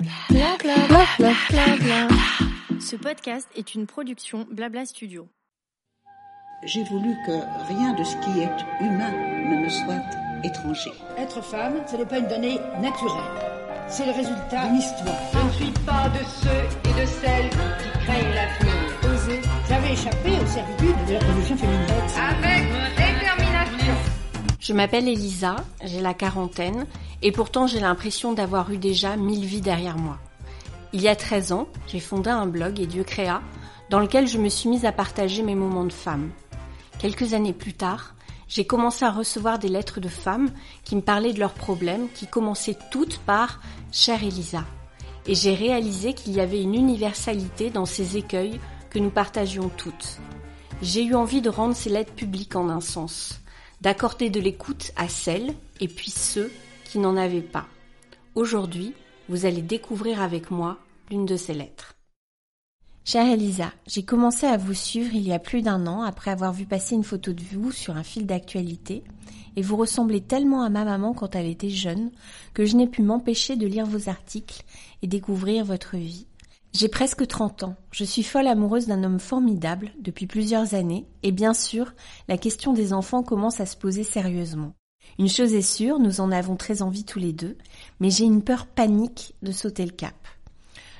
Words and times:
Bla 0.00 0.56
bla 0.58 0.74
bla 0.88 1.04
bla 1.18 1.32
bla 1.50 1.76
bla. 1.76 2.08
Ce 2.80 2.96
podcast 2.96 3.46
est 3.54 3.74
une 3.74 3.86
production 3.86 4.46
Blabla 4.50 4.86
Studio. 4.86 5.28
J'ai 6.64 6.84
voulu 6.84 7.14
que 7.26 7.32
rien 7.68 7.92
de 7.92 8.02
ce 8.02 8.16
qui 8.16 8.40
est 8.40 8.80
humain 8.80 9.10
ne 9.10 9.62
me 9.62 9.68
soit 9.68 10.02
étranger. 10.42 10.92
Être 11.18 11.42
femme, 11.42 11.82
ce 11.86 11.96
n'est 11.96 12.06
pas 12.06 12.18
une 12.18 12.28
donnée 12.28 12.58
naturelle. 12.80 13.20
C'est 13.88 14.06
le 14.06 14.12
résultat 14.12 14.68
d'une 14.68 14.76
histoire. 14.76 15.16
Je 15.34 15.38
ne 15.38 15.52
suis 15.52 15.84
pas 15.84 16.08
de 16.08 16.24
ceux 16.24 16.90
et 16.90 17.00
de 17.02 17.06
celles 17.06 17.50
qui 17.50 17.98
craignent 17.98 18.34
l'avenir. 18.34 18.72
Oser. 19.04 19.42
J'avais 19.68 19.92
échappé 19.92 20.30
aux 20.30 20.46
servitudes 20.46 21.06
de 21.08 21.12
la 21.12 21.18
révolution 21.18 21.56
féminine. 21.58 21.86
Avec 22.16 22.64
détermination. 22.96 23.94
Je 24.60 24.72
m'appelle 24.72 25.08
Elisa, 25.08 25.56
j'ai 25.84 26.00
la 26.00 26.14
quarantaine, 26.14 26.86
et 27.22 27.32
pourtant 27.32 27.66
j'ai 27.66 27.80
l'impression 27.80 28.32
d'avoir 28.32 28.70
eu 28.70 28.78
déjà 28.78 29.16
mille 29.16 29.44
vies 29.44 29.60
derrière 29.60 29.98
moi. 29.98 30.18
Il 30.92 31.02
y 31.02 31.08
a 31.08 31.16
13 31.16 31.52
ans, 31.52 31.68
j'ai 31.86 32.00
fondé 32.00 32.30
un 32.30 32.46
blog 32.46 32.80
et 32.80 32.86
Dieu 32.86 33.04
créa, 33.04 33.42
dans 33.90 34.00
lequel 34.00 34.26
je 34.26 34.38
me 34.38 34.48
suis 34.48 34.68
mise 34.68 34.84
à 34.84 34.92
partager 34.92 35.42
mes 35.42 35.54
moments 35.54 35.84
de 35.84 35.92
femme. 35.92 36.30
Quelques 36.98 37.34
années 37.34 37.52
plus 37.52 37.74
tard, 37.74 38.14
j'ai 38.48 38.64
commencé 38.64 39.04
à 39.04 39.12
recevoir 39.12 39.58
des 39.58 39.68
lettres 39.68 40.00
de 40.00 40.08
femmes 40.08 40.50
qui 40.84 40.96
me 40.96 41.00
parlaient 41.00 41.32
de 41.32 41.38
leurs 41.38 41.54
problèmes, 41.54 42.08
qui 42.12 42.26
commençaient 42.26 42.78
toutes 42.90 43.18
par 43.18 43.60
Chère 43.92 44.24
Elisa. 44.24 44.64
Et 45.26 45.34
j'ai 45.34 45.54
réalisé 45.54 46.14
qu'il 46.14 46.32
y 46.32 46.40
avait 46.40 46.62
une 46.62 46.74
universalité 46.74 47.70
dans 47.70 47.86
ces 47.86 48.16
écueils 48.16 48.58
que 48.90 48.98
nous 48.98 49.10
partagions 49.10 49.70
toutes. 49.76 50.18
J'ai 50.82 51.04
eu 51.04 51.14
envie 51.14 51.42
de 51.42 51.50
rendre 51.50 51.76
ces 51.76 51.90
lettres 51.90 52.14
publiques 52.14 52.56
en 52.56 52.68
un 52.68 52.80
sens, 52.80 53.40
d'accorder 53.80 54.30
de 54.30 54.40
l'écoute 54.40 54.90
à 54.96 55.08
celles 55.08 55.54
et 55.78 55.88
puis 55.88 56.10
ceux 56.10 56.50
qui 56.90 56.98
n'en 56.98 57.16
avaient 57.16 57.40
pas. 57.40 57.68
Aujourd'hui, 58.34 58.94
vous 59.28 59.46
allez 59.46 59.62
découvrir 59.62 60.20
avec 60.20 60.50
moi 60.50 60.78
l'une 61.08 61.24
de 61.24 61.36
ces 61.36 61.54
lettres. 61.54 61.94
Chère 63.04 63.32
Elisa, 63.32 63.72
j'ai 63.86 64.02
commencé 64.02 64.46
à 64.46 64.56
vous 64.56 64.74
suivre 64.74 65.14
il 65.14 65.22
y 65.22 65.32
a 65.32 65.38
plus 65.38 65.62
d'un 65.62 65.86
an 65.86 66.02
après 66.02 66.32
avoir 66.32 66.52
vu 66.52 66.66
passer 66.66 66.96
une 66.96 67.04
photo 67.04 67.32
de 67.32 67.42
vous 67.52 67.70
sur 67.70 67.96
un 67.96 68.02
fil 68.02 68.26
d'actualité 68.26 69.04
et 69.54 69.62
vous 69.62 69.76
ressemblez 69.76 70.20
tellement 70.20 70.62
à 70.62 70.68
ma 70.68 70.84
maman 70.84 71.14
quand 71.14 71.36
elle 71.36 71.46
était 71.46 71.70
jeune 71.70 72.10
que 72.54 72.64
je 72.64 72.76
n'ai 72.76 72.88
pu 72.88 73.02
m'empêcher 73.02 73.54
de 73.54 73.68
lire 73.68 73.86
vos 73.86 74.08
articles 74.08 74.64
et 75.02 75.06
découvrir 75.06 75.64
votre 75.64 75.96
vie. 75.96 76.26
J'ai 76.72 76.88
presque 76.88 77.24
30 77.24 77.62
ans, 77.62 77.76
je 77.92 78.02
suis 78.02 78.24
folle 78.24 78.48
amoureuse 78.48 78.88
d'un 78.88 79.04
homme 79.04 79.20
formidable 79.20 79.92
depuis 80.00 80.26
plusieurs 80.26 80.74
années 80.74 81.06
et 81.22 81.30
bien 81.30 81.54
sûr, 81.54 81.92
la 82.26 82.36
question 82.36 82.72
des 82.72 82.92
enfants 82.92 83.22
commence 83.22 83.60
à 83.60 83.66
se 83.66 83.76
poser 83.76 84.02
sérieusement. 84.02 84.72
Une 85.20 85.28
chose 85.28 85.52
est 85.52 85.60
sûre, 85.60 85.98
nous 85.98 86.22
en 86.22 86.32
avons 86.32 86.56
très 86.56 86.80
envie 86.80 87.04
tous 87.04 87.18
les 87.18 87.34
deux, 87.34 87.58
mais 88.00 88.08
j'ai 88.08 88.24
une 88.24 88.40
peur 88.40 88.66
panique 88.66 89.34
de 89.42 89.52
sauter 89.52 89.84
le 89.84 89.90
cap. 89.90 90.14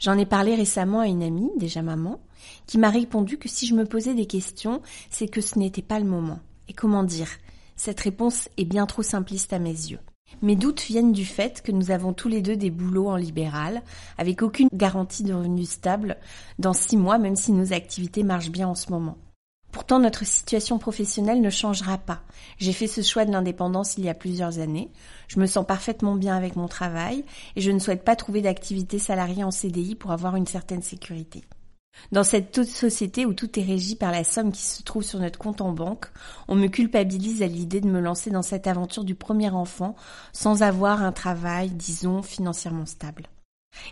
J'en 0.00 0.16
ai 0.16 0.24
parlé 0.24 0.54
récemment 0.54 1.00
à 1.00 1.06
une 1.06 1.22
amie, 1.22 1.50
déjà 1.58 1.82
maman, 1.82 2.18
qui 2.66 2.78
m'a 2.78 2.88
répondu 2.88 3.36
que 3.36 3.50
si 3.50 3.66
je 3.66 3.74
me 3.74 3.84
posais 3.84 4.14
des 4.14 4.24
questions, 4.24 4.80
c'est 5.10 5.28
que 5.28 5.42
ce 5.42 5.58
n'était 5.58 5.82
pas 5.82 5.98
le 5.98 6.06
moment. 6.06 6.38
Et 6.68 6.72
comment 6.72 7.02
dire? 7.02 7.28
Cette 7.76 8.00
réponse 8.00 8.48
est 8.56 8.64
bien 8.64 8.86
trop 8.86 9.02
simpliste 9.02 9.52
à 9.52 9.58
mes 9.58 9.68
yeux. 9.68 10.00
Mes 10.40 10.56
doutes 10.56 10.82
viennent 10.82 11.12
du 11.12 11.26
fait 11.26 11.60
que 11.60 11.70
nous 11.70 11.90
avons 11.90 12.14
tous 12.14 12.28
les 12.28 12.40
deux 12.40 12.56
des 12.56 12.70
boulots 12.70 13.10
en 13.10 13.16
libéral, 13.16 13.82
avec 14.16 14.40
aucune 14.40 14.70
garantie 14.72 15.24
de 15.24 15.34
revenus 15.34 15.68
stable 15.68 16.16
dans 16.58 16.72
six 16.72 16.96
mois, 16.96 17.18
même 17.18 17.36
si 17.36 17.52
nos 17.52 17.74
activités 17.74 18.22
marchent 18.22 18.50
bien 18.50 18.68
en 18.68 18.74
ce 18.74 18.90
moment. 18.90 19.18
Pourtant, 19.86 20.02
notre 20.02 20.26
situation 20.26 20.80
professionnelle 20.80 21.40
ne 21.40 21.48
changera 21.48 21.96
pas. 21.96 22.22
J'ai 22.58 22.72
fait 22.72 22.88
ce 22.88 23.02
choix 23.02 23.24
de 23.24 23.30
l'indépendance 23.30 23.96
il 23.96 24.04
y 24.04 24.08
a 24.08 24.14
plusieurs 24.14 24.58
années. 24.58 24.90
Je 25.28 25.38
me 25.38 25.46
sens 25.46 25.64
parfaitement 25.64 26.16
bien 26.16 26.36
avec 26.36 26.56
mon 26.56 26.66
travail 26.66 27.24
et 27.54 27.60
je 27.60 27.70
ne 27.70 27.78
souhaite 27.78 28.04
pas 28.04 28.16
trouver 28.16 28.42
d'activité 28.42 28.98
salariée 28.98 29.44
en 29.44 29.52
CDI 29.52 29.94
pour 29.94 30.10
avoir 30.10 30.34
une 30.34 30.48
certaine 30.48 30.82
sécurité. 30.82 31.44
Dans 32.10 32.24
cette 32.24 32.64
société 32.64 33.26
où 33.26 33.32
tout 33.32 33.60
est 33.60 33.62
régi 33.62 33.94
par 33.94 34.10
la 34.10 34.24
somme 34.24 34.50
qui 34.50 34.62
se 34.62 34.82
trouve 34.82 35.04
sur 35.04 35.20
notre 35.20 35.38
compte 35.38 35.60
en 35.60 35.70
banque, 35.70 36.06
on 36.48 36.56
me 36.56 36.66
culpabilise 36.66 37.42
à 37.42 37.46
l'idée 37.46 37.80
de 37.80 37.86
me 37.86 38.00
lancer 38.00 38.30
dans 38.30 38.42
cette 38.42 38.66
aventure 38.66 39.04
du 39.04 39.14
premier 39.14 39.50
enfant 39.50 39.94
sans 40.32 40.64
avoir 40.64 41.04
un 41.04 41.12
travail, 41.12 41.70
disons, 41.70 42.22
financièrement 42.22 42.86
stable. 42.86 43.28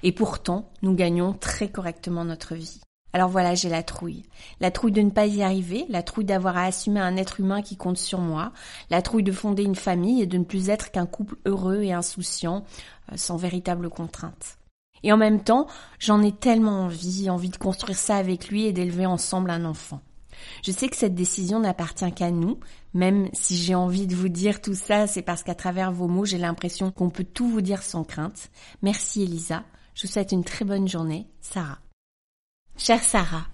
Et 0.02 0.10
pourtant, 0.10 0.72
nous 0.82 0.96
gagnons 0.96 1.34
très 1.34 1.68
correctement 1.68 2.24
notre 2.24 2.56
vie. 2.56 2.80
Alors 3.14 3.28
voilà, 3.28 3.54
j'ai 3.54 3.68
la 3.68 3.84
trouille. 3.84 4.24
La 4.58 4.72
trouille 4.72 4.90
de 4.90 5.00
ne 5.00 5.10
pas 5.10 5.26
y 5.26 5.44
arriver, 5.44 5.86
la 5.88 6.02
trouille 6.02 6.24
d'avoir 6.24 6.56
à 6.56 6.64
assumer 6.64 6.98
un 6.98 7.16
être 7.16 7.38
humain 7.38 7.62
qui 7.62 7.76
compte 7.76 7.96
sur 7.96 8.18
moi, 8.18 8.52
la 8.90 9.02
trouille 9.02 9.22
de 9.22 9.30
fonder 9.30 9.62
une 9.62 9.76
famille 9.76 10.20
et 10.20 10.26
de 10.26 10.36
ne 10.36 10.42
plus 10.42 10.68
être 10.68 10.90
qu'un 10.90 11.06
couple 11.06 11.36
heureux 11.46 11.82
et 11.82 11.92
insouciant, 11.92 12.64
euh, 13.12 13.16
sans 13.16 13.36
véritable 13.36 13.88
contrainte. 13.88 14.58
Et 15.04 15.12
en 15.12 15.16
même 15.16 15.44
temps, 15.44 15.68
j'en 16.00 16.22
ai 16.22 16.32
tellement 16.32 16.86
envie, 16.86 17.30
envie 17.30 17.50
de 17.50 17.56
construire 17.56 17.96
ça 17.96 18.16
avec 18.16 18.48
lui 18.48 18.64
et 18.64 18.72
d'élever 18.72 19.06
ensemble 19.06 19.50
un 19.50 19.64
enfant. 19.64 20.00
Je 20.64 20.72
sais 20.72 20.88
que 20.88 20.96
cette 20.96 21.14
décision 21.14 21.60
n'appartient 21.60 22.10
qu'à 22.12 22.32
nous, 22.32 22.58
même 22.94 23.28
si 23.32 23.56
j'ai 23.56 23.76
envie 23.76 24.08
de 24.08 24.16
vous 24.16 24.28
dire 24.28 24.60
tout 24.60 24.74
ça, 24.74 25.06
c'est 25.06 25.22
parce 25.22 25.44
qu'à 25.44 25.54
travers 25.54 25.92
vos 25.92 26.08
mots, 26.08 26.24
j'ai 26.24 26.38
l'impression 26.38 26.90
qu'on 26.90 27.10
peut 27.10 27.22
tout 27.22 27.48
vous 27.48 27.60
dire 27.60 27.84
sans 27.84 28.02
crainte. 28.02 28.50
Merci 28.82 29.22
Elisa, 29.22 29.62
je 29.94 30.04
vous 30.04 30.12
souhaite 30.12 30.32
une 30.32 30.42
très 30.42 30.64
bonne 30.64 30.88
journée. 30.88 31.28
Sarah. 31.40 31.78
Chère 32.76 33.04
Sarah, 33.04 33.46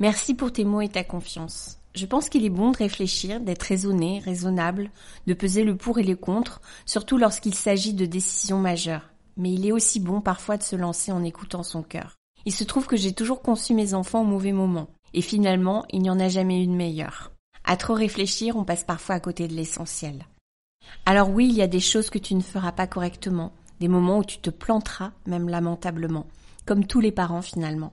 merci 0.00 0.34
pour 0.34 0.50
tes 0.50 0.64
mots 0.64 0.80
et 0.80 0.88
ta 0.88 1.04
confiance. 1.04 1.78
Je 1.94 2.06
pense 2.06 2.30
qu'il 2.30 2.46
est 2.46 2.50
bon 2.50 2.70
de 2.70 2.78
réfléchir, 2.78 3.38
d'être 3.38 3.62
raisonné, 3.62 4.20
raisonnable, 4.20 4.90
de 5.26 5.34
peser 5.34 5.64
le 5.64 5.76
pour 5.76 5.98
et 5.98 6.02
le 6.02 6.16
contre, 6.16 6.62
surtout 6.86 7.18
lorsqu'il 7.18 7.54
s'agit 7.54 7.92
de 7.92 8.06
décisions 8.06 8.58
majeures. 8.58 9.10
Mais 9.36 9.52
il 9.52 9.66
est 9.66 9.72
aussi 9.72 10.00
bon 10.00 10.22
parfois 10.22 10.56
de 10.56 10.62
se 10.62 10.76
lancer 10.76 11.12
en 11.12 11.22
écoutant 11.22 11.62
son 11.62 11.82
cœur. 11.82 12.16
Il 12.46 12.52
se 12.52 12.64
trouve 12.64 12.86
que 12.86 12.96
j'ai 12.96 13.12
toujours 13.12 13.42
conçu 13.42 13.74
mes 13.74 13.92
enfants 13.92 14.22
au 14.22 14.26
mauvais 14.26 14.52
moment, 14.52 14.88
et 15.12 15.22
finalement, 15.22 15.84
il 15.90 16.00
n'y 16.00 16.10
en 16.10 16.18
a 16.18 16.28
jamais 16.28 16.64
eu 16.64 16.66
de 16.66 16.72
meilleur. 16.72 17.32
À 17.64 17.76
trop 17.76 17.94
réfléchir, 17.94 18.56
on 18.56 18.64
passe 18.64 18.82
parfois 18.82 19.16
à 19.16 19.20
côté 19.20 19.46
de 19.46 19.54
l'essentiel. 19.54 20.26
Alors 21.04 21.28
oui, 21.28 21.48
il 21.48 21.54
y 21.54 21.62
a 21.62 21.68
des 21.68 21.80
choses 21.80 22.08
que 22.08 22.18
tu 22.18 22.34
ne 22.34 22.40
feras 22.40 22.72
pas 22.72 22.86
correctement, 22.86 23.52
des 23.78 23.88
moments 23.88 24.18
où 24.18 24.24
tu 24.24 24.38
te 24.38 24.50
planteras, 24.50 25.12
même 25.26 25.50
lamentablement, 25.50 26.26
comme 26.64 26.86
tous 26.86 27.00
les 27.00 27.12
parents 27.12 27.42
finalement. 27.42 27.92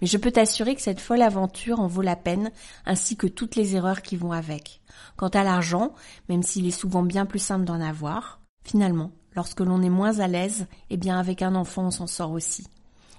Mais 0.00 0.06
je 0.06 0.16
peux 0.16 0.30
t'assurer 0.30 0.74
que 0.74 0.82
cette 0.82 1.00
folle 1.00 1.22
aventure 1.22 1.80
en 1.80 1.86
vaut 1.86 2.02
la 2.02 2.16
peine, 2.16 2.50
ainsi 2.86 3.16
que 3.16 3.26
toutes 3.26 3.56
les 3.56 3.76
erreurs 3.76 4.02
qui 4.02 4.16
vont 4.16 4.32
avec. 4.32 4.80
Quant 5.16 5.28
à 5.28 5.44
l'argent, 5.44 5.94
même 6.28 6.42
s'il 6.42 6.66
est 6.66 6.70
souvent 6.70 7.02
bien 7.02 7.26
plus 7.26 7.38
simple 7.38 7.64
d'en 7.64 7.80
avoir, 7.80 8.40
finalement, 8.64 9.12
lorsque 9.34 9.60
l'on 9.60 9.82
est 9.82 9.90
moins 9.90 10.18
à 10.20 10.28
l'aise, 10.28 10.66
eh 10.90 10.96
bien 10.96 11.18
avec 11.18 11.42
un 11.42 11.54
enfant 11.54 11.86
on 11.86 11.90
s'en 11.90 12.06
sort 12.06 12.32
aussi. 12.32 12.66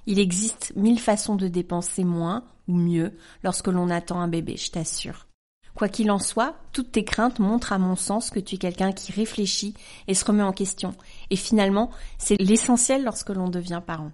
Il 0.06 0.20
existe 0.20 0.74
mille 0.76 1.00
façons 1.00 1.36
de 1.36 1.48
dépenser 1.48 2.04
moins 2.04 2.44
ou 2.68 2.76
mieux 2.76 3.18
lorsque 3.44 3.68
l'on 3.68 3.90
attend 3.90 4.20
un 4.20 4.28
bébé, 4.28 4.58
je 4.58 4.72
t'assure. 4.72 5.28
Quoi 5.76 5.88
qu'il 5.88 6.12
en 6.12 6.20
soit, 6.20 6.56
toutes 6.74 6.92
tes 6.92 7.06
craintes 7.06 7.40
montrent 7.40 7.74
à 7.74 7.78
mon 7.78 7.96
sens 7.96 8.32
que 8.32 8.40
tu 8.40 8.56
es 8.56 8.58
quelqu'un 8.58 8.92
qui 8.92 9.12
réfléchit 9.12 9.76
et 10.08 10.14
se 10.14 10.26
remet 10.26 10.44
en 10.44 10.52
question. 10.52 10.94
Et 11.30 11.36
finalement, 11.36 11.90
c'est 12.18 12.42
l'essentiel 12.42 13.04
lorsque 13.04 13.30
l'on 13.30 13.50
devient 13.50 13.82
parent. 13.86 14.12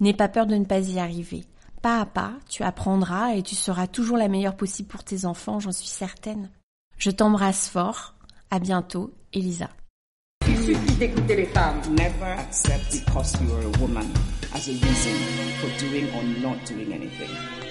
N'aie 0.00 0.14
pas 0.14 0.28
peur 0.28 0.46
de 0.46 0.56
ne 0.56 0.64
pas 0.64 0.80
y 0.80 0.98
arriver. 0.98 1.44
Pas 1.82 2.00
à 2.00 2.06
pas, 2.06 2.32
tu 2.48 2.62
apprendras 2.62 3.34
et 3.34 3.42
tu 3.42 3.54
seras 3.54 3.86
toujours 3.86 4.16
la 4.16 4.28
meilleure 4.28 4.56
possible 4.56 4.88
pour 4.88 5.04
tes 5.04 5.24
enfants, 5.26 5.60
j'en 5.60 5.72
suis 5.72 5.88
certaine. 5.88 6.50
Je 6.98 7.10
t'embrasse 7.10 7.68
fort. 7.68 8.14
À 8.50 8.58
bientôt, 8.58 9.14
Elisa. 9.32 9.68
Il 10.48 10.58
suffit 10.58 10.96
d'écouter 10.96 11.36
les 11.36 11.46
femmes. 11.46 11.80
Never 11.90 12.32
accept 12.38 12.92
because 12.92 13.34
you 13.40 13.52
are 13.52 13.62
a 13.62 13.78
woman 13.78 14.06
as 14.54 14.68
a 14.68 14.72
reason 14.72 15.14
for 15.60 15.70
doing 15.78 16.06
or 16.14 16.24
not 16.42 16.56
doing 16.66 16.92
anything. 16.92 17.69